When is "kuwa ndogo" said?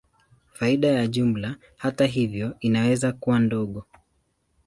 3.11-3.85